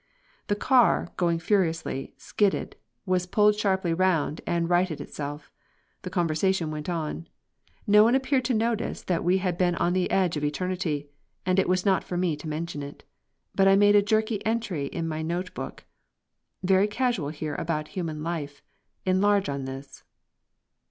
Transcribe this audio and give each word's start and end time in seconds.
The 0.47 0.55
car, 0.55 1.09
going 1.15 1.37
furiously, 1.37 2.15
skidded, 2.17 2.75
was 3.05 3.27
pulled 3.27 3.55
sharply 3.55 3.93
round 3.93 4.41
and 4.47 4.67
righted 4.67 4.99
itself. 4.99 5.51
The 6.01 6.09
conversation 6.09 6.71
went 6.71 6.89
on. 6.89 7.27
No 7.85 8.03
one 8.03 8.15
appeared 8.15 8.43
to 8.45 8.55
notice 8.55 9.03
that 9.03 9.23
we 9.23 9.37
had 9.37 9.59
been 9.59 9.75
on 9.75 9.93
the 9.93 10.09
edge 10.09 10.35
of 10.37 10.43
eternity, 10.43 11.11
and 11.45 11.59
it 11.59 11.69
was 11.69 11.85
not 11.85 12.03
for 12.03 12.17
me 12.17 12.35
to 12.37 12.47
mention 12.49 12.81
it. 12.81 13.03
But 13.53 13.67
I 13.67 13.75
made 13.75 13.95
a 13.95 14.01
jerky 14.01 14.43
entry 14.43 14.87
in 14.87 15.07
my 15.07 15.21
notebook: 15.21 15.83
"Very 16.63 16.87
casual 16.87 17.29
here 17.29 17.53
about 17.53 17.89
human 17.89 18.23
life. 18.23 18.63
Enlarge 19.05 19.49
on 19.49 19.65
this." 19.65 20.03